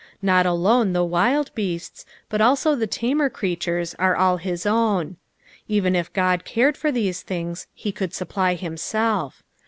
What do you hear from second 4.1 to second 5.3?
all his own.